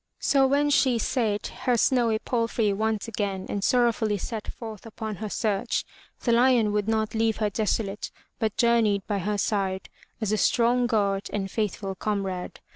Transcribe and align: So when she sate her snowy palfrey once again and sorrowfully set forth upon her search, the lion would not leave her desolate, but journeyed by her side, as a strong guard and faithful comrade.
So 0.17 0.47
when 0.47 0.71
she 0.71 0.97
sate 0.97 1.45
her 1.65 1.77
snowy 1.77 2.17
palfrey 2.17 2.73
once 2.73 3.07
again 3.07 3.45
and 3.47 3.63
sorrowfully 3.63 4.17
set 4.17 4.47
forth 4.47 4.83
upon 4.87 5.17
her 5.17 5.29
search, 5.29 5.85
the 6.21 6.31
lion 6.31 6.71
would 6.71 6.87
not 6.87 7.13
leave 7.13 7.37
her 7.37 7.51
desolate, 7.51 8.09
but 8.39 8.57
journeyed 8.57 9.05
by 9.05 9.19
her 9.19 9.37
side, 9.37 9.89
as 10.19 10.31
a 10.31 10.37
strong 10.37 10.87
guard 10.87 11.29
and 11.31 11.51
faithful 11.51 11.93
comrade. 11.93 12.61